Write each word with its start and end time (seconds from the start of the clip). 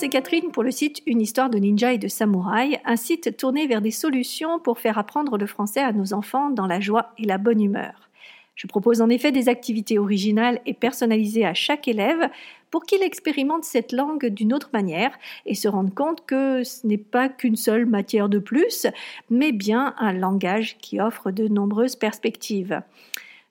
c'est 0.00 0.08
Catherine 0.08 0.50
pour 0.50 0.62
le 0.62 0.70
site 0.70 1.02
Une 1.04 1.20
histoire 1.20 1.50
de 1.50 1.58
ninja 1.58 1.92
et 1.92 1.98
de 1.98 2.08
samouraï, 2.08 2.80
un 2.86 2.96
site 2.96 3.36
tourné 3.36 3.66
vers 3.66 3.82
des 3.82 3.90
solutions 3.90 4.58
pour 4.58 4.78
faire 4.78 4.96
apprendre 4.96 5.36
le 5.36 5.44
français 5.44 5.82
à 5.82 5.92
nos 5.92 6.14
enfants 6.14 6.48
dans 6.48 6.66
la 6.66 6.80
joie 6.80 7.12
et 7.18 7.26
la 7.26 7.36
bonne 7.36 7.60
humeur. 7.60 8.08
Je 8.54 8.66
propose 8.66 9.02
en 9.02 9.10
effet 9.10 9.30
des 9.30 9.50
activités 9.50 9.98
originales 9.98 10.62
et 10.64 10.72
personnalisées 10.72 11.44
à 11.44 11.52
chaque 11.52 11.86
élève 11.86 12.30
pour 12.70 12.84
qu'il 12.84 13.02
expérimente 13.02 13.64
cette 13.64 13.92
langue 13.92 14.24
d'une 14.24 14.54
autre 14.54 14.70
manière 14.72 15.12
et 15.44 15.54
se 15.54 15.68
rende 15.68 15.94
compte 15.94 16.24
que 16.24 16.64
ce 16.64 16.86
n'est 16.86 16.96
pas 16.96 17.28
qu'une 17.28 17.56
seule 17.56 17.84
matière 17.84 18.30
de 18.30 18.38
plus, 18.38 18.86
mais 19.28 19.52
bien 19.52 19.94
un 19.98 20.14
langage 20.14 20.78
qui 20.78 20.98
offre 20.98 21.30
de 21.30 21.46
nombreuses 21.46 21.96
perspectives. 21.96 22.80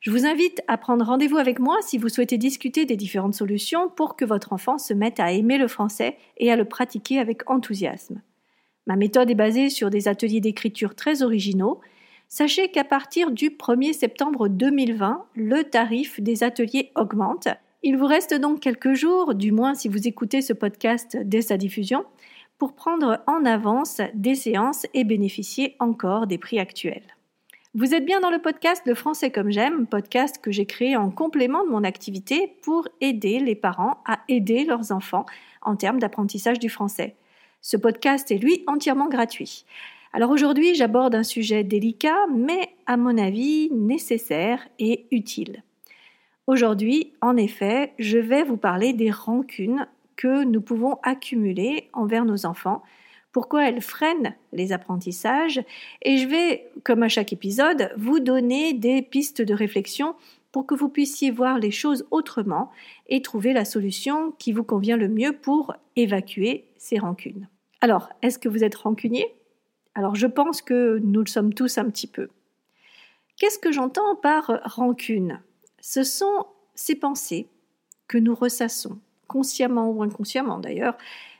Je 0.01 0.11
vous 0.11 0.25
invite 0.25 0.61
à 0.69 0.77
prendre 0.77 1.03
rendez-vous 1.03 1.37
avec 1.37 1.59
moi 1.59 1.77
si 1.81 1.97
vous 1.97 2.07
souhaitez 2.07 2.37
discuter 2.37 2.85
des 2.85 2.95
différentes 2.95 3.33
solutions 3.33 3.89
pour 3.89 4.15
que 4.15 4.23
votre 4.23 4.53
enfant 4.53 4.77
se 4.77 4.93
mette 4.93 5.19
à 5.19 5.33
aimer 5.33 5.57
le 5.57 5.67
français 5.67 6.15
et 6.37 6.49
à 6.49 6.55
le 6.55 6.63
pratiquer 6.63 7.19
avec 7.19 7.49
enthousiasme. 7.49 8.21
Ma 8.87 8.95
méthode 8.95 9.29
est 9.29 9.35
basée 9.35 9.69
sur 9.69 9.89
des 9.89 10.07
ateliers 10.07 10.39
d'écriture 10.39 10.95
très 10.95 11.21
originaux. 11.21 11.81
Sachez 12.29 12.69
qu'à 12.69 12.85
partir 12.85 13.29
du 13.29 13.49
1er 13.49 13.91
septembre 13.91 14.47
2020, 14.47 15.25
le 15.35 15.63
tarif 15.65 16.21
des 16.21 16.43
ateliers 16.43 16.91
augmente. 16.95 17.49
Il 17.83 17.97
vous 17.97 18.07
reste 18.07 18.33
donc 18.33 18.61
quelques 18.61 18.93
jours, 18.93 19.35
du 19.35 19.51
moins 19.51 19.75
si 19.75 19.89
vous 19.89 20.07
écoutez 20.07 20.41
ce 20.41 20.53
podcast 20.53 21.17
dès 21.25 21.41
sa 21.41 21.57
diffusion, 21.57 22.05
pour 22.57 22.73
prendre 22.73 23.21
en 23.27 23.43
avance 23.43 23.99
des 24.13 24.35
séances 24.35 24.85
et 24.93 25.03
bénéficier 25.03 25.75
encore 25.79 26.25
des 26.25 26.37
prix 26.37 26.59
actuels. 26.59 27.18
Vous 27.75 27.93
êtes 27.93 28.03
bien 28.03 28.19
dans 28.19 28.31
le 28.31 28.41
podcast 28.41 28.81
Le 28.87 28.95
français 28.95 29.29
comme 29.29 29.51
j'aime, 29.51 29.85
podcast 29.85 30.39
que 30.41 30.49
j'ai 30.49 30.65
créé 30.65 30.97
en 30.97 31.11
complément 31.11 31.63
de 31.63 31.69
mon 31.69 31.83
activité 31.83 32.55
pour 32.63 32.87
aider 32.99 33.39
les 33.39 33.53
parents 33.53 34.01
à 34.07 34.21
aider 34.27 34.65
leurs 34.65 34.91
enfants 34.91 35.27
en 35.61 35.75
termes 35.75 35.99
d'apprentissage 35.99 36.57
du 36.57 36.67
français. 36.67 37.15
Ce 37.61 37.77
podcast 37.77 38.31
est 38.31 38.39
lui 38.39 38.63
entièrement 38.65 39.07
gratuit. 39.07 39.65
Alors 40.13 40.31
aujourd'hui, 40.31 40.73
j'aborde 40.73 41.13
un 41.13 41.21
sujet 41.21 41.63
délicat, 41.63 42.25
mais 42.33 42.69
à 42.87 42.97
mon 42.97 43.19
avis 43.19 43.69
nécessaire 43.71 44.67
et 44.79 45.05
utile. 45.11 45.61
Aujourd'hui, 46.47 47.13
en 47.21 47.37
effet, 47.37 47.93
je 47.99 48.17
vais 48.17 48.41
vous 48.41 48.57
parler 48.57 48.93
des 48.93 49.11
rancunes 49.11 49.85
que 50.15 50.43
nous 50.43 50.61
pouvons 50.61 50.97
accumuler 51.03 51.91
envers 51.93 52.25
nos 52.25 52.47
enfants 52.47 52.81
pourquoi 53.31 53.67
elle 53.67 53.81
freine 53.81 54.35
les 54.53 54.71
apprentissages 54.71 55.61
et 56.01 56.17
je 56.17 56.27
vais, 56.27 56.69
comme 56.83 57.03
à 57.03 57.09
chaque 57.09 57.33
épisode, 57.33 57.91
vous 57.95 58.19
donner 58.19 58.73
des 58.73 59.01
pistes 59.01 59.41
de 59.41 59.53
réflexion 59.53 60.15
pour 60.51 60.65
que 60.65 60.75
vous 60.75 60.89
puissiez 60.89 61.29
voir 61.29 61.59
les 61.59 61.71
choses 61.71 62.07
autrement 62.11 62.71
et 63.07 63.21
trouver 63.21 63.53
la 63.53 63.65
solution 63.65 64.31
qui 64.39 64.51
vous 64.51 64.63
convient 64.63 64.97
le 64.97 65.07
mieux 65.07 65.33
pour 65.33 65.75
évacuer 65.95 66.65
ces 66.77 66.97
rancunes. 66.97 67.47
Alors, 67.81 68.09
est-ce 68.21 68.39
que 68.39 68.49
vous 68.49 68.63
êtes 68.63 68.75
rancunier? 68.75 69.27
Alors, 69.95 70.15
je 70.15 70.27
pense 70.27 70.61
que 70.61 70.99
nous 71.03 71.21
le 71.21 71.27
sommes 71.27 71.53
tous 71.53 71.77
un 71.77 71.89
petit 71.89 72.07
peu. 72.07 72.29
Qu'est-ce 73.37 73.59
que 73.59 73.71
j'entends 73.71 74.15
par 74.15 74.59
rancune? 74.65 75.41
Ce 75.79 76.03
sont 76.03 76.45
ces 76.75 76.95
pensées 76.95 77.47
que 78.07 78.17
nous 78.17 78.35
ressassons, 78.35 78.99
consciemment 79.27 79.89
ou 79.89 80.01
inconsciemment 80.03 80.57
d'ailleurs, 80.57 80.97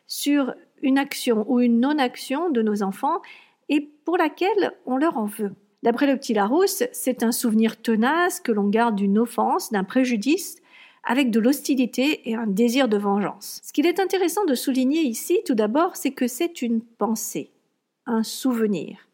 sur 0.07 0.53
une 0.81 0.97
action 0.97 1.45
ou 1.47 1.59
une 1.59 1.79
non-action 1.79 2.49
de 2.49 2.61
nos 2.61 2.83
enfants 2.83 3.21
et 3.69 3.81
pour 4.05 4.17
laquelle 4.17 4.73
on 4.85 4.97
leur 4.97 5.17
en 5.17 5.25
veut. 5.25 5.53
D'après 5.83 6.07
le 6.07 6.17
petit 6.17 6.33
Larousse, 6.33 6.83
c'est 6.91 7.23
un 7.23 7.31
souvenir 7.31 7.81
tenace 7.81 8.39
que 8.39 8.51
l'on 8.51 8.67
garde 8.67 8.95
d'une 8.95 9.17
offense, 9.17 9.71
d'un 9.71 9.83
préjudice, 9.83 10.57
avec 11.03 11.31
de 11.31 11.39
l'hostilité 11.39 12.29
et 12.29 12.35
un 12.35 12.47
désir 12.47 12.89
de 12.89 12.97
vengeance. 12.97 13.61
Ce 13.63 13.71
qu'il 13.71 13.85
est 13.85 13.99
intéressant 13.99 14.45
de 14.45 14.55
souligner 14.55 15.01
ici, 15.01 15.39
tout 15.45 15.55
d'abord, 15.55 15.95
c'est 15.95 16.11
que 16.11 16.27
c'est 16.27 16.61
une 16.61 16.81
pensée, 16.81 17.51
un 18.05 18.23
souvenir. 18.23 19.07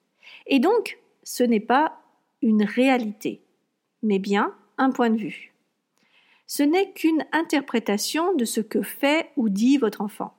Et 0.47 0.59
donc, 0.59 0.99
ce 1.23 1.43
n'est 1.43 1.59
pas 1.59 1.99
une 2.41 2.63
réalité, 2.63 3.41
mais 4.01 4.19
bien 4.19 4.53
un 4.77 4.91
point 4.91 5.09
de 5.09 5.17
vue. 5.17 5.53
Ce 6.47 6.63
n'est 6.63 6.91
qu'une 6.91 7.25
interprétation 7.31 8.35
de 8.35 8.45
ce 8.45 8.61
que 8.61 8.81
fait 8.81 9.31
ou 9.35 9.49
dit 9.49 9.77
votre 9.77 10.01
enfant. 10.01 10.33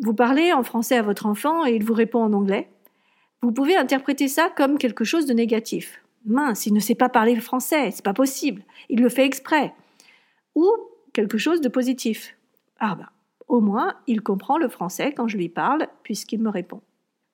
Vous 0.00 0.14
parlez 0.14 0.52
en 0.52 0.62
français 0.62 0.96
à 0.96 1.02
votre 1.02 1.26
enfant 1.26 1.66
et 1.66 1.74
il 1.74 1.84
vous 1.84 1.94
répond 1.94 2.22
en 2.22 2.32
anglais. 2.32 2.68
Vous 3.42 3.52
pouvez 3.52 3.76
interpréter 3.76 4.28
ça 4.28 4.50
comme 4.56 4.78
quelque 4.78 5.04
chose 5.04 5.26
de 5.26 5.32
négatif. 5.32 6.02
Mince, 6.24 6.66
il 6.66 6.74
ne 6.74 6.80
sait 6.80 6.94
pas 6.94 7.08
parler 7.08 7.34
le 7.34 7.40
français, 7.40 7.90
c'est 7.90 8.04
pas 8.04 8.14
possible. 8.14 8.62
Il 8.88 9.00
le 9.00 9.08
fait 9.08 9.24
exprès. 9.24 9.72
Ou 10.54 10.68
quelque 11.12 11.38
chose 11.38 11.60
de 11.60 11.68
positif. 11.68 12.36
Ah 12.78 12.94
ben, 12.94 13.08
au 13.48 13.60
moins, 13.60 13.94
il 14.06 14.22
comprend 14.22 14.58
le 14.58 14.68
français 14.68 15.12
quand 15.12 15.28
je 15.28 15.36
lui 15.36 15.48
parle 15.48 15.88
puisqu'il 16.02 16.40
me 16.40 16.50
répond. 16.50 16.80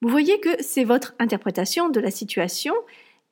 Vous 0.01 0.09
voyez 0.09 0.39
que 0.41 0.51
c'est 0.61 0.85
votre 0.85 1.15
interprétation 1.19 1.89
de 1.89 2.01
la 2.01 2.11
situation 2.11 2.75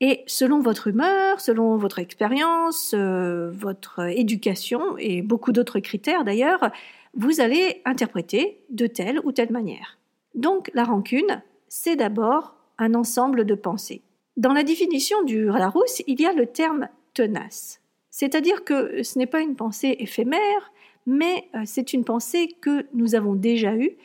et 0.00 0.24
selon 0.26 0.60
votre 0.60 0.88
humeur, 0.88 1.40
selon 1.40 1.76
votre 1.76 1.98
expérience, 1.98 2.94
euh, 2.94 3.50
votre 3.52 4.00
éducation 4.10 4.96
et 4.98 5.22
beaucoup 5.22 5.52
d'autres 5.52 5.80
critères 5.80 6.24
d'ailleurs, 6.24 6.70
vous 7.14 7.40
allez 7.40 7.82
interpréter 7.84 8.64
de 8.70 8.86
telle 8.86 9.20
ou 9.24 9.32
telle 9.32 9.52
manière. 9.52 9.98
Donc 10.34 10.70
la 10.74 10.84
rancune, 10.84 11.42
c'est 11.68 11.96
d'abord 11.96 12.54
un 12.78 12.94
ensemble 12.94 13.44
de 13.44 13.54
pensées. 13.54 14.02
Dans 14.36 14.52
la 14.52 14.62
définition 14.62 15.22
du 15.24 15.44
Larousse, 15.44 16.02
il 16.06 16.20
y 16.20 16.26
a 16.26 16.32
le 16.32 16.46
terme 16.46 16.88
tenace. 17.14 17.80
C'est-à-dire 18.10 18.64
que 18.64 19.02
ce 19.02 19.18
n'est 19.18 19.26
pas 19.26 19.40
une 19.40 19.56
pensée 19.56 19.96
éphémère, 19.98 20.72
mais 21.06 21.48
euh, 21.54 21.62
c'est 21.64 21.92
une 21.92 22.04
pensée 22.04 22.48
que 22.60 22.86
nous 22.94 23.14
avons 23.14 23.34
déjà 23.34 23.74
eue, 23.74 23.96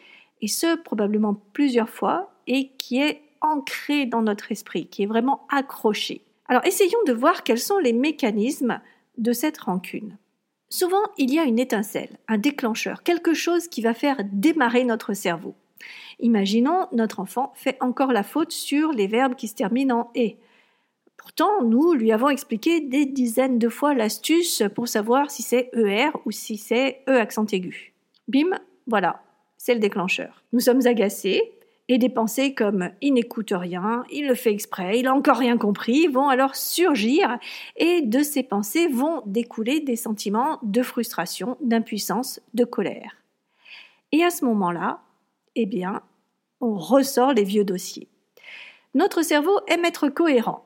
et 0.41 0.47
ce 0.47 0.78
probablement 0.78 1.35
plusieurs 1.53 1.90
fois, 1.90 2.31
et 2.47 2.69
qui 2.78 3.01
est 3.01 3.22
ancrée 3.41 4.06
dans 4.06 4.22
notre 4.22 4.51
esprit, 4.51 4.88
qui 4.88 5.03
est 5.03 5.07
vraiment 5.07 5.46
accrochée. 5.50 6.22
Alors 6.47 6.66
essayons 6.66 7.03
de 7.06 7.13
voir 7.13 7.44
quels 7.44 7.59
sont 7.59 7.78
les 7.78 7.94
mécanismes 7.94 8.81
de 9.17 9.34
cette 9.34 9.57
rancune. 9.57 10.17
Souvent, 10.69 11.03
il 11.17 11.33
y 11.33 11.39
a 11.39 11.44
une 11.44 11.59
étincelle, 11.59 12.17
un 12.28 12.38
déclencheur, 12.38 13.03
quelque 13.03 13.33
chose 13.33 13.67
qui 13.67 13.81
va 13.81 13.94
faire 13.94 14.17
démarrer 14.31 14.83
notre 14.83 15.13
cerveau. 15.13 15.55
Imaginons, 16.19 16.88
notre 16.91 17.19
enfant 17.19 17.53
fait 17.55 17.78
encore 17.79 18.11
la 18.11 18.23
faute 18.23 18.51
sur 18.51 18.91
les 18.91 19.07
verbes 19.07 19.35
qui 19.35 19.47
se 19.47 19.55
terminent 19.55 20.00
en 20.00 20.11
et. 20.16 20.38
Pourtant, 21.16 21.63
nous 21.63 21.94
lui 21.94 22.11
avons 22.11 22.29
expliqué 22.29 22.81
des 22.81 23.05
dizaines 23.05 23.59
de 23.59 23.69
fois 23.69 23.94
l'astuce 23.94 24.63
pour 24.75 24.88
savoir 24.88 25.31
si 25.31 25.41
c'est 25.41 25.69
ER 25.73 26.09
ou 26.25 26.31
si 26.31 26.57
c'est 26.57 27.01
E 27.07 27.19
accent 27.19 27.45
aigu. 27.51 27.94
Bim, 28.28 28.57
voilà, 28.88 29.22
c'est 29.57 29.73
le 29.73 29.79
déclencheur. 29.79 30.44
Nous 30.53 30.59
sommes 30.59 30.85
agacés, 30.85 31.51
et 31.90 31.98
des 31.98 32.09
pensées 32.09 32.53
comme 32.53 32.90
il 33.02 33.14
n'écoute 33.14 33.53
rien, 33.53 34.03
il 34.12 34.28
le 34.28 34.36
fait 34.36 34.52
exprès, 34.52 35.00
il 35.00 35.08
a 35.08 35.14
encore 35.14 35.38
rien 35.38 35.58
compris 35.58 36.08
vont 36.08 36.30
alors 36.30 36.56
surgir 36.56 37.38
et 37.75 38.02
de 38.02 38.24
ces 38.24 38.44
pensées 38.44 38.88
vont 38.88 39.22
découler 39.25 39.80
des 39.80 39.96
sentiments 39.96 40.59
de 40.64 40.81
frustration, 40.81 41.58
d'impuissance, 41.62 42.42
de 42.53 42.66
colère. 42.66 43.18
Et 44.12 44.24
à 44.24 44.30
ce 44.30 44.46
moment-là, 44.46 45.02
eh 45.56 45.66
bien, 45.66 46.02
on 46.62 46.78
ressort 46.78 47.34
les 47.34 47.44
vieux 47.44 47.64
dossiers. 47.64 48.08
Notre 48.94 49.22
cerveau 49.22 49.59
aime 49.68 49.86
être 49.86 50.09
cohérent. 50.09 50.66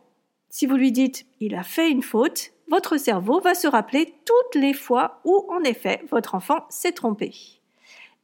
Si 0.50 0.66
vous 0.66 0.76
lui 0.76 0.92
dites 0.92 1.26
il 1.40 1.56
a 1.56 1.64
fait 1.64 1.90
une 1.90 2.04
faute, 2.04 2.52
votre 2.68 2.98
cerveau 2.98 3.40
va 3.42 3.54
se 3.54 3.68
rappeler 3.68 4.14
toutes 4.26 4.62
les 4.62 4.74
fois 4.74 5.22
où 5.26 5.46
en 5.50 5.64
effet 5.64 6.02
votre 6.10 6.36
enfant 6.36 6.66
s'est 6.70 6.94
trompé. 6.94 7.61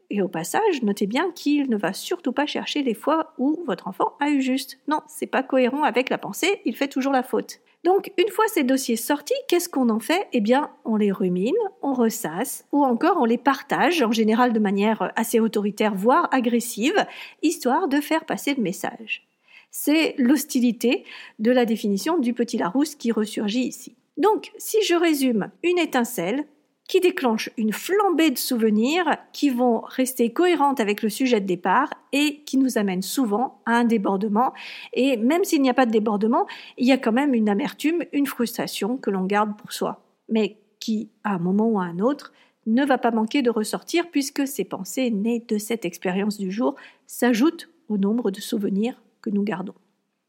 Et 0.09 0.21
au 0.21 0.27
passage, 0.27 0.83
notez 0.83 1.05
bien 1.05 1.31
qu'il 1.31 1.69
ne 1.69 1.77
va 1.77 1.93
surtout 1.93 2.31
pas 2.31 2.45
chercher 2.45 2.81
les 2.81 2.93
fois 2.93 3.33
où 3.37 3.61
votre 3.65 3.87
enfant 3.87 4.13
a 4.19 4.29
eu 4.29 4.41
juste. 4.41 4.79
Non, 4.87 5.01
c'est 5.07 5.27
pas 5.27 5.43
cohérent 5.43 5.83
avec 5.83 6.09
la 6.09 6.17
pensée, 6.17 6.61
il 6.65 6.75
fait 6.75 6.87
toujours 6.87 7.11
la 7.11 7.23
faute. 7.23 7.59
Donc, 7.83 8.11
une 8.17 8.29
fois 8.29 8.45
ces 8.47 8.63
dossiers 8.63 8.95
sortis, 8.95 9.33
qu'est-ce 9.47 9.69
qu'on 9.69 9.89
en 9.89 9.99
fait? 9.99 10.27
Eh 10.33 10.41
bien, 10.41 10.71
on 10.83 10.95
les 10.95 11.11
rumine, 11.11 11.55
on 11.81 11.93
ressasse, 11.93 12.65
ou 12.71 12.83
encore 12.83 13.17
on 13.19 13.25
les 13.25 13.37
partage, 13.37 14.01
en 14.01 14.11
général 14.11 14.51
de 14.51 14.59
manière 14.59 15.11
assez 15.15 15.39
autoritaire, 15.39 15.93
voire 15.93 16.27
agressive, 16.33 17.05
histoire 17.43 17.87
de 17.87 18.01
faire 18.01 18.25
passer 18.25 18.55
le 18.55 18.63
message. 18.63 19.27
C'est 19.71 20.15
l'hostilité 20.17 21.05
de 21.39 21.51
la 21.51 21.65
définition 21.65 22.17
du 22.17 22.33
petit 22.33 22.57
Larousse 22.57 22.95
qui 22.95 23.11
ressurgit 23.11 23.67
ici. 23.67 23.95
Donc, 24.17 24.51
si 24.57 24.81
je 24.83 24.95
résume, 24.95 25.51
une 25.63 25.77
étincelle, 25.77 26.45
qui 26.87 27.01
déclenche 27.01 27.49
une 27.57 27.73
flambée 27.73 28.31
de 28.31 28.37
souvenirs 28.37 29.17
qui 29.33 29.49
vont 29.49 29.81
rester 29.81 30.31
cohérentes 30.31 30.79
avec 30.79 31.01
le 31.01 31.09
sujet 31.09 31.41
de 31.41 31.45
départ 31.45 31.89
et 32.13 32.43
qui 32.45 32.57
nous 32.57 32.77
amènent 32.77 33.01
souvent 33.01 33.61
à 33.65 33.73
un 33.73 33.83
débordement. 33.83 34.53
Et 34.93 35.17
même 35.17 35.43
s'il 35.43 35.61
n'y 35.61 35.69
a 35.69 35.73
pas 35.73 35.85
de 35.85 35.91
débordement, 35.91 36.47
il 36.77 36.87
y 36.87 36.93
a 36.93 36.97
quand 36.97 37.11
même 37.11 37.33
une 37.33 37.49
amertume, 37.49 38.03
une 38.13 38.25
frustration 38.25 38.97
que 38.97 39.09
l'on 39.09 39.25
garde 39.25 39.57
pour 39.57 39.73
soi, 39.73 40.01
mais 40.29 40.57
qui, 40.79 41.09
à 41.23 41.33
un 41.33 41.39
moment 41.39 41.67
ou 41.67 41.79
à 41.79 41.83
un 41.83 41.99
autre, 41.99 42.31
ne 42.65 42.85
va 42.85 42.97
pas 42.97 43.11
manquer 43.11 43.41
de 43.41 43.49
ressortir 43.49 44.09
puisque 44.09 44.47
ces 44.47 44.65
pensées 44.65 45.09
nées 45.11 45.43
de 45.45 45.57
cette 45.57 45.85
expérience 45.85 46.37
du 46.37 46.51
jour 46.51 46.75
s'ajoutent 47.05 47.69
au 47.89 47.97
nombre 47.97 48.31
de 48.31 48.41
souvenirs 48.41 49.01
que 49.21 49.29
nous 49.29 49.43
gardons. 49.43 49.75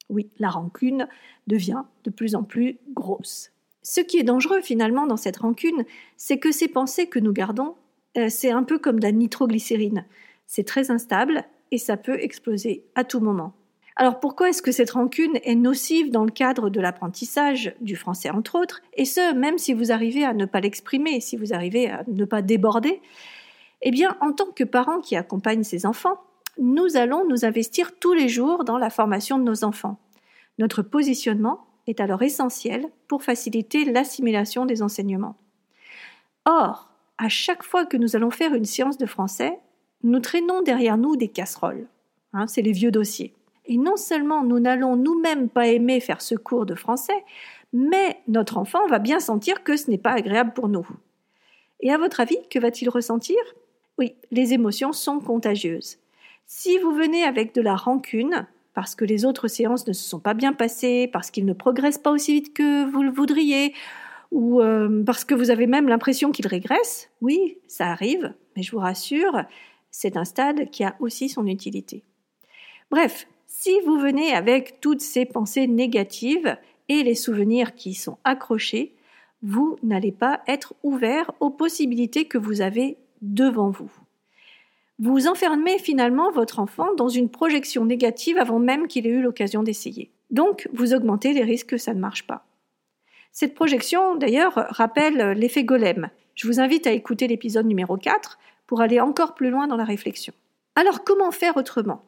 Oui, 0.09 0.31
la 0.39 0.49
rancune 0.49 1.09
devient 1.47 1.83
de 2.05 2.11
plus 2.11 2.35
en 2.35 2.43
plus 2.43 2.79
grosse. 2.95 3.53
Ce 3.91 4.03
qui 4.03 4.19
est 4.19 4.23
dangereux 4.23 4.61
finalement 4.61 5.07
dans 5.07 5.17
cette 5.17 5.39
rancune, 5.39 5.87
c'est 6.19 6.37
que 6.37 6.53
ces 6.53 6.69
pensées 6.69 7.07
que 7.07 7.19
nous 7.19 7.33
gardons, 7.33 7.75
euh, 8.19 8.27
c'est 8.29 8.51
un 8.51 8.63
peu 8.63 8.79
comme 8.79 9.01
de 9.01 9.05
la 9.07 9.13
nitroglycérine. 9.13 10.05
C'est 10.47 10.67
très 10.67 10.91
instable 10.91 11.43
et 11.71 11.79
ça 11.79 11.97
peut 11.97 12.21
exploser 12.21 12.85
à 12.97 13.05
tout 13.05 13.21
moment. 13.21 13.55
Alors 13.97 14.21
pourquoi 14.21 14.51
est-ce 14.51 14.61
que 14.61 14.73
cette 14.73 14.91
rancune 14.91 15.39
est 15.43 15.55
nocive 15.55 16.11
dans 16.11 16.27
le 16.27 16.31
cadre 16.31 16.69
de 16.69 16.83
l'apprentissage 16.83 17.75
du 17.81 17.97
français 17.97 18.29
entre 18.29 18.61
autres, 18.61 18.83
et 18.93 19.07
ce, 19.07 19.33
même 19.33 19.57
si 19.57 19.73
vous 19.73 19.91
arrivez 19.91 20.23
à 20.23 20.35
ne 20.35 20.45
pas 20.45 20.61
l'exprimer, 20.61 21.23
si 21.23 21.39
vous 21.39 21.55
arrivez 21.55 21.89
à 21.89 22.05
ne 22.09 22.27
pas 22.27 22.43
déborder? 22.43 23.01
Eh 23.81 23.91
bien, 23.91 24.19
en 24.21 24.35
tant 24.35 24.51
que 24.55 24.65
parents 24.65 25.01
qui 25.01 25.17
accompagnent 25.17 25.65
ces 25.65 25.87
enfants, 25.87 26.21
nous 26.59 26.99
allons 26.99 27.27
nous 27.27 27.47
investir 27.47 27.99
tous 27.99 28.13
les 28.13 28.29
jours 28.29 28.65
dans 28.65 28.77
la 28.77 28.91
formation 28.91 29.39
de 29.39 29.45
nos 29.45 29.65
enfants. 29.65 29.99
Notre 30.59 30.83
positionnement 30.83 31.68
est 31.89 32.01
alors 32.01 32.23
essentiel 32.23 32.87
pour 33.07 33.23
faciliter 33.23 33.85
l'assimilation 33.85 34.67
des 34.67 34.83
enseignements. 34.83 35.37
Or, 36.45 36.89
à 37.19 37.29
chaque 37.29 37.63
fois 37.63 37.87
que 37.87 37.97
nous 37.97 38.17
allons 38.17 38.31
faire 38.31 38.55
une 38.55 38.65
séance 38.65 38.99
de 38.99 39.07
français, 39.07 39.59
nous 40.03 40.21
traînons 40.21 40.63
derrière 40.63 40.97
nous 40.97 41.17
des 41.17 41.29
casseroles. 41.29 41.87
Hein, 42.33 42.47
c'est 42.47 42.63
les 42.63 42.73
vieux 42.73 42.91
dossiers. 42.91 43.35
Et 43.67 43.77
non 43.77 43.97
seulement 43.97 44.45
nous 44.45 44.61
n'allons 44.61 44.97
nous-mêmes 44.97 45.49
pas 45.49 45.67
aimer 45.67 46.01
faire 46.01 46.23
ce 46.23 46.35
cours 46.35 46.67
de 46.67 46.75
français, 46.75 47.25
mais 47.73 48.21
notre 48.29 48.57
enfant 48.57 48.87
va 48.87 48.99
bien 48.99 49.21
sentir 49.21 49.63
que 49.63 49.77
ce 49.77 49.91
n'est 49.91 49.99
pas 49.99 50.13
agréable 50.13 50.53
pour 50.55 50.69
nous. 50.69 50.87
Et 51.81 51.93
à 51.93 51.99
votre 51.99 52.21
avis, 52.21 52.39
que 52.51 52.59
va-t-il 52.59 52.89
ressentir? 52.89 53.37
Oui, 53.99 54.15
les 54.31 54.53
émotions 54.53 54.93
sont 54.93 55.21
contagieuses. 55.21 55.99
Si 56.47 56.79
vous 56.79 56.93
venez 56.93 57.25
avec 57.25 57.55
de 57.55 57.61
la 57.61 57.77
rancune, 57.77 58.47
parce 58.75 58.95
que 58.95 59.05
les 59.05 59.25
autres 59.25 59.49
séances 59.49 59.87
ne 59.87 59.93
se 59.93 60.09
sont 60.09 60.21
pas 60.21 60.35
bien 60.35 60.53
passées, 60.53 61.09
parce 61.13 61.31
qu'il 61.31 61.45
ne 61.47 61.53
progresse 61.53 61.99
pas 61.99 62.11
aussi 62.11 62.35
vite 62.35 62.55
que 62.55 62.89
vous 62.91 63.03
le 63.03 63.11
voudriez, 63.11 63.75
ou 64.31 64.61
euh, 64.61 65.03
parce 65.05 65.25
que 65.25 65.35
vous 65.35 65.51
avez 65.51 65.67
même 65.67 65.89
l'impression 65.89 66.33
qu'il 66.33 66.47
régresse, 66.47 67.11
oui, 67.21 67.59
ça 67.67 67.87
arrive, 67.87 68.35
mais 68.57 68.63
je 68.63 68.73
vous 68.73 68.79
rassure, 68.79 69.43
c'est 69.91 70.17
un 70.17 70.25
stade 70.25 70.71
qui 70.71 70.85
a 70.85 70.97
aussi 71.01 71.29
son 71.29 71.47
utilité. 71.47 72.05
Bref, 72.91 73.27
si 73.47 73.73
vous 73.85 73.99
venez 73.99 74.33
avec 74.33 74.81
toutes 74.81 75.01
ces 75.01 75.25
pensées 75.25 75.67
négatives 75.67 76.57
et 76.89 77.03
les 77.03 77.15
souvenirs 77.15 77.75
qui 77.75 77.95
sont 77.95 78.19
accrochés, 78.25 78.95
vous 79.43 79.77
n'allez 79.83 80.13
pas 80.13 80.43
être 80.47 80.75
ouvert 80.83 81.33
aux 81.41 81.51
possibilités 81.51 82.27
que 82.27 82.39
vous 82.39 82.61
avez 82.61 82.99
devant 83.23 83.71
vous. 83.71 83.91
Vous 85.01 85.29
enfermez 85.29 85.79
finalement 85.79 86.33
votre 86.33 86.59
enfant 86.59 86.93
dans 86.97 87.09
une 87.09 87.31
projection 87.31 87.85
négative 87.85 88.37
avant 88.37 88.59
même 88.59 88.89
qu'il 88.89 89.07
ait 89.07 89.11
eu 89.11 89.23
l'occasion 89.23 89.63
d'essayer. 89.63 90.11
Donc, 90.31 90.69
vous 90.73 90.93
augmentez 90.93 91.33
les 91.33 91.45
risques 91.45 91.69
que 91.69 91.77
ça 91.77 91.95
ne 91.95 92.01
marche 92.01 92.27
pas. 92.27 92.45
Cette 93.31 93.55
projection, 93.55 94.17
d'ailleurs, 94.17 94.55
rappelle 94.55 95.39
l'effet 95.39 95.63
golem. 95.63 96.11
Je 96.35 96.49
vous 96.49 96.59
invite 96.59 96.89
à 96.89 96.93
écouter 96.93 97.29
l'épisode 97.29 97.67
numéro 97.67 97.97
4 97.97 98.39
pour 98.67 98.81
aller 98.81 99.01
encore 99.01 99.35
plus 99.35 99.51
loin 99.51 99.69
dans 99.69 99.77
la 99.77 99.85
réflexion. 99.85 100.35
Alors, 100.75 101.05
comment 101.05 101.31
faire 101.31 101.57
autrement? 101.57 102.03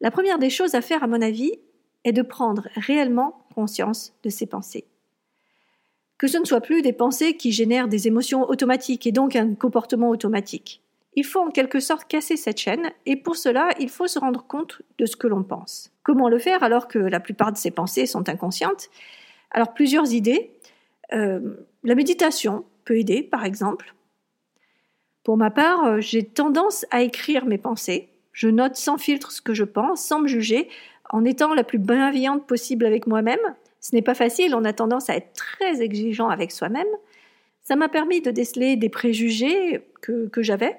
La 0.00 0.12
première 0.12 0.38
des 0.38 0.50
choses 0.50 0.76
à 0.76 0.82
faire, 0.82 1.02
à 1.02 1.08
mon 1.08 1.20
avis, 1.20 1.58
est 2.04 2.12
de 2.12 2.22
prendre 2.22 2.68
réellement 2.76 3.44
conscience 3.52 4.14
de 4.22 4.28
ses 4.28 4.46
pensées. 4.46 4.84
Que 6.18 6.28
ce 6.28 6.38
ne 6.38 6.44
soit 6.44 6.60
plus 6.60 6.82
des 6.82 6.92
pensées 6.92 7.36
qui 7.36 7.50
génèrent 7.50 7.88
des 7.88 8.06
émotions 8.06 8.48
automatiques 8.48 9.08
et 9.08 9.12
donc 9.12 9.34
un 9.34 9.54
comportement 9.54 10.10
automatique. 10.10 10.82
Il 11.16 11.24
faut 11.24 11.40
en 11.40 11.50
quelque 11.50 11.80
sorte 11.80 12.06
casser 12.06 12.36
cette 12.36 12.58
chaîne 12.58 12.90
et 13.06 13.16
pour 13.16 13.36
cela, 13.36 13.70
il 13.80 13.88
faut 13.88 14.06
se 14.06 14.18
rendre 14.18 14.46
compte 14.46 14.82
de 14.98 15.06
ce 15.06 15.16
que 15.16 15.26
l'on 15.26 15.42
pense. 15.42 15.90
Comment 16.02 16.28
le 16.28 16.38
faire 16.38 16.62
alors 16.62 16.88
que 16.88 16.98
la 16.98 17.20
plupart 17.20 17.52
de 17.52 17.58
ces 17.58 17.70
pensées 17.70 18.06
sont 18.06 18.28
inconscientes? 18.28 18.90
Alors 19.50 19.74
plusieurs 19.74 20.12
idées. 20.12 20.52
Euh, 21.12 21.40
la 21.84 21.94
méditation 21.94 22.64
peut 22.84 22.98
aider, 22.98 23.22
par 23.22 23.44
exemple. 23.44 23.94
Pour 25.24 25.36
ma 25.36 25.50
part, 25.50 25.84
euh, 25.84 26.00
j'ai 26.00 26.24
tendance 26.24 26.84
à 26.90 27.02
écrire 27.02 27.46
mes 27.46 27.58
pensées 27.58 28.10
je 28.36 28.48
note 28.48 28.76
sans 28.76 28.98
filtre 28.98 29.32
ce 29.32 29.40
que 29.40 29.54
je 29.54 29.64
pense, 29.64 30.02
sans 30.02 30.20
me 30.20 30.28
juger, 30.28 30.68
en 31.08 31.24
étant 31.24 31.54
la 31.54 31.64
plus 31.64 31.78
bienveillante 31.78 32.46
possible 32.46 32.84
avec 32.84 33.06
moi-même. 33.06 33.40
Ce 33.80 33.96
n'est 33.96 34.02
pas 34.02 34.14
facile, 34.14 34.54
on 34.54 34.66
a 34.66 34.74
tendance 34.74 35.08
à 35.08 35.16
être 35.16 35.32
très 35.32 35.80
exigeant 35.80 36.28
avec 36.28 36.52
soi-même. 36.52 36.86
Ça 37.66 37.74
m'a 37.74 37.88
permis 37.88 38.20
de 38.20 38.30
déceler 38.30 38.76
des 38.76 38.88
préjugés 38.88 39.82
que, 40.00 40.30
j'avais, 40.40 40.78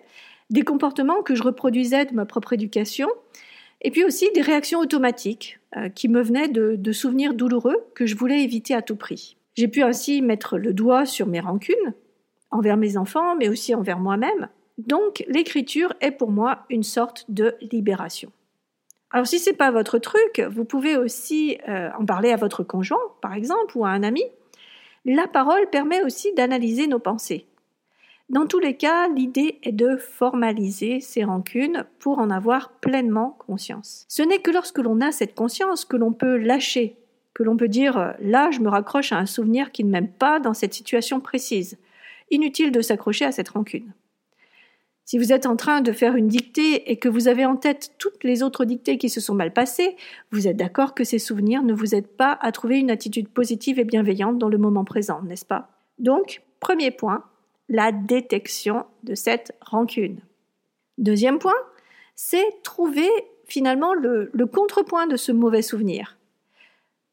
des 0.49 0.61
comportements 0.61 1.21
que 1.21 1.35
je 1.35 1.43
reproduisais 1.43 2.05
de 2.05 2.13
ma 2.13 2.25
propre 2.25 2.53
éducation, 2.53 3.09
et 3.81 3.91
puis 3.91 4.05
aussi 4.05 4.31
des 4.33 4.41
réactions 4.41 4.79
automatiques 4.79 5.59
euh, 5.75 5.89
qui 5.89 6.07
me 6.07 6.21
venaient 6.21 6.47
de, 6.47 6.77
de 6.77 6.91
souvenirs 6.93 7.33
douloureux 7.33 7.85
que 7.93 8.05
je 8.05 8.15
voulais 8.15 8.41
éviter 8.41 8.73
à 8.73 8.81
tout 8.81 8.95
prix. 8.95 9.35
J'ai 9.55 9.67
pu 9.67 9.83
ainsi 9.83 10.21
mettre 10.21 10.57
le 10.57 10.71
doigt 10.71 11.05
sur 11.05 11.27
mes 11.27 11.41
rancunes, 11.41 11.93
envers 12.51 12.77
mes 12.77 12.95
enfants, 12.95 13.35
mais 13.35 13.49
aussi 13.49 13.75
envers 13.75 13.99
moi-même, 13.99 14.47
donc 14.77 15.25
l'écriture 15.27 15.93
est 15.99 16.11
pour 16.11 16.31
moi 16.31 16.65
une 16.69 16.83
sorte 16.83 17.25
de 17.27 17.55
libération. 17.59 18.31
Alors 19.11 19.27
si 19.27 19.39
c'est 19.39 19.53
pas 19.53 19.71
votre 19.71 19.99
truc, 19.99 20.41
vous 20.49 20.63
pouvez 20.63 20.95
aussi 20.95 21.57
euh, 21.67 21.89
en 21.99 22.05
parler 22.05 22.31
à 22.31 22.37
votre 22.37 22.63
conjoint, 22.63 22.97
par 23.21 23.33
exemple, 23.33 23.77
ou 23.77 23.83
à 23.83 23.89
un 23.89 24.03
ami. 24.03 24.23
La 25.09 25.25
parole 25.25 25.69
permet 25.69 26.03
aussi 26.03 26.33
d'analyser 26.33 26.85
nos 26.85 26.99
pensées. 26.99 27.45
Dans 28.27 28.45
tous 28.45 28.59
les 28.59 28.75
cas, 28.75 29.07
l'idée 29.07 29.57
est 29.63 29.71
de 29.71 29.95
formaliser 29.95 30.99
ces 30.99 31.23
rancunes 31.23 31.85
pour 31.99 32.19
en 32.19 32.29
avoir 32.29 32.73
pleinement 32.81 33.37
conscience. 33.47 34.05
Ce 34.09 34.21
n'est 34.21 34.39
que 34.39 34.51
lorsque 34.51 34.79
l'on 34.79 34.99
a 34.99 35.13
cette 35.13 35.33
conscience 35.33 35.85
que 35.85 35.95
l'on 35.95 36.11
peut 36.11 36.35
lâcher, 36.35 36.97
que 37.33 37.43
l'on 37.43 37.55
peut 37.55 37.69
dire 37.69 38.15
là 38.19 38.51
je 38.51 38.59
me 38.59 38.67
raccroche 38.67 39.13
à 39.13 39.17
un 39.17 39.25
souvenir 39.25 39.71
qui 39.71 39.85
ne 39.85 39.91
m'aime 39.91 40.11
pas 40.11 40.41
dans 40.41 40.53
cette 40.53 40.73
situation 40.73 41.21
précise. 41.21 41.77
Inutile 42.29 42.73
de 42.73 42.81
s'accrocher 42.81 43.23
à 43.23 43.31
cette 43.31 43.47
rancune. 43.47 43.93
Si 45.07 45.17
vous 45.17 45.31
êtes 45.31 45.45
en 45.45 45.55
train 45.55 45.79
de 45.79 45.93
faire 45.93 46.17
une 46.17 46.27
dictée 46.27 46.91
et 46.91 46.97
que 46.97 47.07
vous 47.07 47.29
avez 47.29 47.45
en 47.45 47.55
tête 47.55 47.93
toutes 47.97 48.25
les 48.25 48.43
autres 48.43 48.65
dictées 48.65 48.97
qui 48.97 49.09
se 49.09 49.21
sont 49.21 49.35
mal 49.35 49.53
passées, 49.53 49.95
vous 50.31 50.49
êtes 50.49 50.57
d'accord 50.57 50.93
que 50.93 51.05
ces 51.05 51.17
souvenirs 51.17 51.63
ne 51.63 51.73
vous 51.73 51.95
aident 51.95 52.05
pas 52.07 52.37
à 52.41 52.51
trouver 52.51 52.77
une 52.77 52.91
attitude 52.91 53.29
positive 53.29 53.79
et 53.79 53.85
bienveillante 53.85 54.37
dans 54.37 54.49
le 54.49 54.57
moment 54.57 54.83
présent, 54.83 55.21
n'est-ce 55.21 55.45
pas? 55.45 55.69
Donc, 55.97 56.41
premier 56.59 56.91
point, 56.91 57.23
la 57.69 57.93
détection 57.93 58.85
de 59.03 59.15
cette 59.15 59.53
rancune. 59.61 60.19
Deuxième 60.97 61.39
point, 61.39 61.55
c'est 62.17 62.61
trouver 62.63 63.07
finalement 63.45 63.93
le, 63.93 64.29
contrepoint 64.51 65.07
de 65.07 65.15
ce 65.15 65.31
mauvais 65.31 65.61
souvenir. 65.61 66.17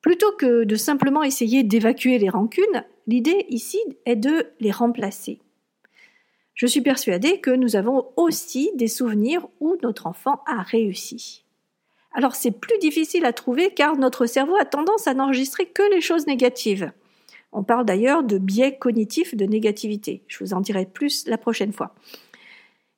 Plutôt 0.01 0.33
que 0.33 0.65
de 0.65 0.75
simplement 0.75 1.23
essayer 1.23 1.63
d'évacuer 1.63 2.19
les 2.19 2.29
rancunes, 2.29 2.85
l'idée 3.07 3.47
ici 3.51 3.79
est 4.05 4.17
de 4.17 4.49
les 4.59 4.73
remplacer 4.73 5.39
je 6.55 6.67
suis 6.67 6.81
persuadée 6.81 7.41
que 7.41 7.51
nous 7.51 7.77
avons 7.77 8.09
aussi 8.17 8.71
des 8.77 8.89
souvenirs 8.89 9.47
où 9.61 9.77
notre 9.83 10.07
enfant 10.07 10.43
a 10.47 10.63
réussi. 10.63 11.45
Alors 12.13 12.37
c'est 12.37 12.53
plus 12.53 12.79
difficile 12.79 13.25
à 13.25 13.33
trouver 13.33 13.71
car 13.75 13.97
notre 13.97 14.27
cerveau 14.27 14.57
a 14.57 14.65
tendance 14.65 15.09
à 15.09 15.15
n'enregistrer 15.15 15.67
que 15.67 15.83
les 15.93 16.01
choses 16.01 16.27
négatives. 16.27 16.93
On 17.53 17.65
parle 17.65 17.85
d'ailleurs 17.85 18.23
de 18.23 18.39
biais 18.39 18.79
cognitifs 18.79 19.35
de 19.35 19.45
négativité. 19.45 20.23
Je 20.29 20.39
vous 20.39 20.55
en 20.55 20.61
dirai 20.61 20.87
plus 20.87 21.27
la 21.27 21.39
prochaine 21.39 21.73
fois. 21.73 21.95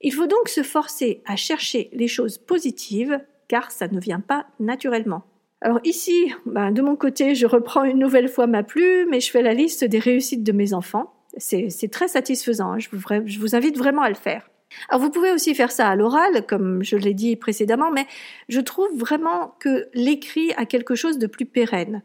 Il 0.03 0.13
faut 0.13 0.27
donc 0.27 0.49
se 0.49 0.63
forcer 0.63 1.23
à 1.25 1.37
chercher 1.37 1.89
les 1.93 2.09
choses 2.09 2.37
positives 2.37 3.21
car 3.49 3.71
ça 3.71 3.89
ne 3.89 4.01
vient 4.01 4.21
pas 4.21 4.47
naturellement. 4.61 5.23
Alors 5.63 5.81
ici, 5.85 6.33
ben, 6.45 6.71
de 6.71 6.83
mon 6.83 6.97
côté, 6.97 7.35
je 7.35 7.47
reprends 7.47 7.85
une 7.85 7.99
nouvelle 7.99 8.29
fois 8.29 8.47
ma 8.47 8.63
plume 8.63 9.15
et 9.15 9.21
je 9.21 9.31
fais 9.31 9.43
la 9.43 9.55
liste 9.55 9.85
des 9.85 9.99
réussites 9.99 10.45
de 10.45 10.53
mes 10.53 10.75
enfants. 10.75 11.16
C'est 11.37 11.91
très 11.91 12.09
satisfaisant. 12.09 12.73
Hein. 12.73 12.79
Je, 12.79 13.39
vous, 13.39 13.55
invite 13.55 13.77
vraiment 13.77 14.03
à 14.03 14.09
le 14.09 14.15
faire. 14.15 14.49
Alors 14.89 15.01
vous 15.01 15.11
pouvez 15.11 15.31
aussi 15.33 15.55
faire 15.55 15.71
ça 15.71 15.89
à 15.89 15.97
l'oral, 15.97 16.45
comme 16.47 16.83
je 16.83 16.97
l'ai 16.97 17.15
dit 17.15 17.37
précédemment, 17.37 17.91
mais 17.91 18.07
je 18.49 18.61
trouve 18.61 18.89
vraiment 18.99 19.55
que 19.61 19.89
l'écrit 19.95 20.53
a 20.57 20.67
quelque 20.67 20.95
chose 20.95 21.19
de 21.19 21.27
plus 21.27 21.47
pérenne. 21.47 22.03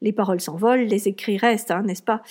Les 0.00 0.12
paroles 0.12 0.40
s'envolent, 0.40 0.82
les 0.82 1.08
écrits 1.08 1.38
restent, 1.38 1.70
hein, 1.70 1.82
n'est-ce 1.82 2.02
pas? 2.02 2.22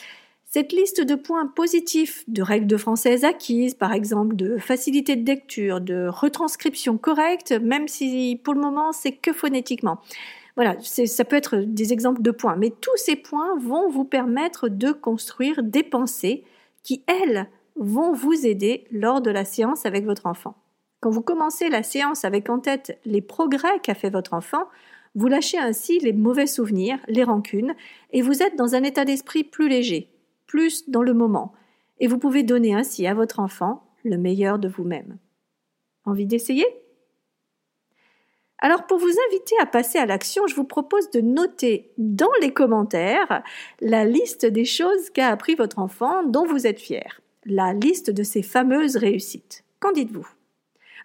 Cette 0.46 0.72
liste 0.72 1.02
de 1.02 1.16
points 1.16 1.48
positifs, 1.48 2.24
de 2.28 2.44
règles 2.44 2.68
de 2.68 2.78
française 2.78 3.24
acquises, 3.24 3.74
par 3.74 3.92
exemple, 3.92 4.36
de 4.36 4.58
facilité 4.58 5.16
de 5.16 5.26
lecture, 5.26 5.82
de 5.82 6.08
retranscription 6.08 6.98
correcte, 6.98 7.52
même 7.52 7.88
si 7.88 8.40
pour 8.44 8.54
le 8.54 8.62
moment 8.62 8.92
c'est 8.92 9.14
que 9.14 9.34
phonétiquement, 9.34 10.00
voilà, 10.56 10.78
ça 10.82 11.26
peut 11.26 11.36
être 11.36 11.58
des 11.58 11.94
exemples 11.94 12.22
de 12.22 12.32
points, 12.32 12.56
mais 12.56 12.70
tous 12.70 12.96
ces 12.96 13.16
points 13.16 13.58
vont 13.58 13.90
vous 13.90 14.06
permettre 14.06 14.70
de 14.70 14.92
construire 14.92 15.64
des 15.64 15.84
pensées 15.84 16.44
qui, 16.84 17.04
elles, 17.08 17.48
vont 17.76 18.14
vous 18.14 18.46
aider 18.46 18.86
lors 18.92 19.22
de 19.22 19.32
la 19.32 19.46
séance 19.46 19.86
avec 19.86 20.06
votre 20.06 20.28
enfant. 20.28 20.56
Quand 21.00 21.10
vous 21.10 21.22
commencez 21.22 21.70
la 21.70 21.82
séance 21.82 22.24
avec 22.24 22.50
en 22.50 22.60
tête 22.60 23.00
les 23.04 23.22
progrès 23.22 23.80
qu'a 23.82 23.96
fait 23.96 24.12
votre 24.12 24.34
enfant, 24.34 24.68
vous 25.16 25.28
lâchez 25.28 25.58
ainsi 25.58 26.00
les 26.00 26.14
mauvais 26.14 26.48
souvenirs, 26.48 27.00
les 27.08 27.24
rancunes, 27.24 27.76
et 28.12 28.22
vous 28.22 28.44
êtes 28.44 28.56
dans 28.56 28.76
un 28.76 28.84
état 28.84 29.06
d'esprit 29.06 29.44
plus 29.44 29.70
léger, 29.70 30.10
plus 30.46 30.90
dans 30.90 31.04
le 31.04 31.14
moment, 31.14 31.54
et 32.00 32.08
vous 32.08 32.20
pouvez 32.20 32.44
donner 32.44 32.74
ainsi 32.74 33.08
à 33.08 33.14
votre 33.14 33.40
enfant 33.40 33.84
le 34.04 34.18
meilleur 34.18 34.60
de 34.60 34.68
vous-même. 34.68 35.18
Envie 36.06 36.26
d'essayer? 36.26 36.66
Alors 38.60 38.88
pour 38.88 38.98
vous 38.98 39.12
inviter 39.30 39.56
à 39.60 39.66
passer 39.66 39.98
à 40.00 40.06
l'action, 40.06 40.48
je 40.48 40.56
vous 40.56 40.64
propose 40.64 41.10
de 41.10 41.20
noter 41.20 41.92
dans 41.98 42.32
les 42.40 42.54
commentaires 42.54 43.44
la 43.82 44.06
liste 44.06 44.46
des 44.46 44.64
choses 44.64 45.10
qu'a 45.10 45.28
appris 45.28 45.56
votre 45.56 45.80
enfant 45.80 46.24
dont 46.24 46.46
vous 46.46 46.66
êtes 46.66 46.80
fier, 46.80 47.20
la 47.46 47.74
liste 47.74 48.10
de 48.10 48.24
ses 48.24 48.42
fameuses 48.42 48.96
réussites. 48.96 49.66
Qu'en 49.82 49.92
dites-vous? 49.92 50.28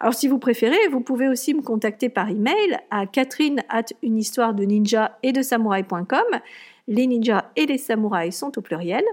Alors 0.01 0.15
si 0.15 0.29
vous 0.29 0.39
préférez, 0.39 0.87
vous 0.91 1.01
pouvez 1.01 1.29
aussi 1.29 1.55
me 1.55 1.63
contacter 1.63 2.09
par 2.09 2.29
email 2.29 2.79
à 2.91 3.07
catherine 3.07 3.65
at 3.69 3.83
de 3.83 4.65
ninja 4.65 5.19
et 5.23 5.33
de 5.33 5.43
samouraï.com. 5.43 6.41
Les 6.87 7.07
ninjas 7.07 7.51
et 7.57 7.67
les 7.67 7.79
samouraïs 7.79 8.39
sont 8.39 8.57
au 8.57 8.63
pluriel. 8.63 9.05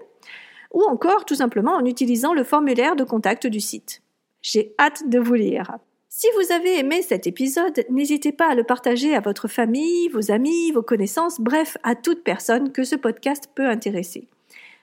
Ou 0.71 0.83
encore 0.83 1.25
tout 1.25 1.35
simplement 1.35 1.73
en 1.73 1.85
utilisant 1.85 2.33
le 2.33 2.43
formulaire 2.43 2.95
de 2.95 3.03
contact 3.03 3.47
du 3.47 3.59
site. 3.59 4.03
J'ai 4.41 4.75
hâte 4.77 5.09
de 5.09 5.19
vous 5.19 5.33
lire. 5.33 5.77
Si 6.17 6.27
vous 6.39 6.53
avez 6.53 6.79
aimé 6.79 7.01
cet 7.01 7.27
épisode, 7.27 7.83
n'hésitez 7.89 8.31
pas 8.31 8.49
à 8.49 8.55
le 8.55 8.63
partager 8.63 9.13
à 9.13 9.19
votre 9.19 9.49
famille, 9.49 10.07
vos 10.07 10.31
amis, 10.31 10.71
vos 10.71 10.81
connaissances, 10.81 11.41
bref, 11.41 11.75
à 11.83 11.93
toute 11.93 12.23
personne 12.23 12.71
que 12.71 12.85
ce 12.85 12.95
podcast 12.95 13.49
peut 13.53 13.67
intéresser. 13.67 14.29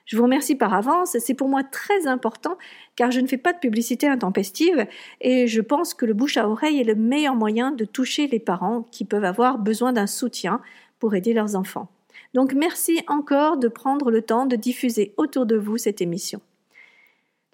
Je 0.05 0.19
vous 0.19 0.25
remercie 0.25 0.57
par 0.57 0.75
avance, 0.75 1.17
c'est 1.19 1.33
pour 1.33 1.49
moi 1.49 1.63
très 1.65 2.07
important 2.07 2.59
car 2.97 3.11
je 3.11 3.21
ne 3.21 3.27
fais 3.27 3.39
pas 3.39 3.55
de 3.55 3.59
publicité 3.61 4.07
intempestive 4.07 4.87
et 5.23 5.47
je 5.47 5.63
pense 5.63 5.95
que 5.95 6.05
le 6.05 6.13
bouche 6.13 6.37
à 6.37 6.47
oreille 6.47 6.83
est 6.83 6.85
le 6.85 6.97
meilleur 6.97 7.35
moyen 7.35 7.71
de 7.71 7.87
toucher 7.87 8.27
les 8.27 8.39
parents 8.39 8.83
qui 8.93 9.07
peuvent 9.07 9.25
avoir 9.25 9.57
besoin 9.57 9.95
d'un 9.95 10.07
soutien 10.07 10.61
pour 10.99 11.15
aider 11.15 11.33
leurs 11.33 11.57
enfants. 11.57 11.89
Donc 12.35 12.53
merci 12.53 13.01
encore 13.07 13.57
de 13.57 13.69
prendre 13.69 14.11
le 14.11 14.21
temps 14.21 14.45
de 14.45 14.57
diffuser 14.57 15.15
autour 15.17 15.47
de 15.47 15.57
vous 15.57 15.79
cette 15.79 16.03
émission. 16.03 16.43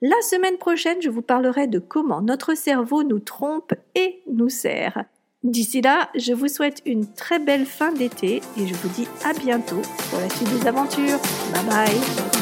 La 0.00 0.21
semaine 0.23 0.59
prochaine, 0.59 1.02
je 1.02 1.11
vous 1.11 1.23
parlerai 1.23 1.67
de 1.67 1.81
comment 1.81 2.23
notre 2.23 2.55
cerveau 2.55 3.02
nous 3.02 3.19
trompe 3.19 3.75
et 3.97 4.23
nous 4.31 4.49
sert. 4.49 5.05
D'ici 5.43 5.81
là, 5.81 6.09
je 6.14 6.33
vous 6.33 6.49
souhaite 6.49 6.83
une 6.85 7.12
très 7.12 7.38
belle 7.38 7.67
fin 7.67 7.93
d'été 7.93 8.40
et 8.57 8.67
je 8.67 8.75
vous 8.75 8.88
dis 8.88 9.09
à 9.25 9.33
bientôt 9.33 9.83
pour 10.11 10.21
la 10.21 10.28
suite 10.28 10.50
des 10.50 10.67
aventures. 10.67 11.19
Bye 11.52 11.64
bye 11.69 12.38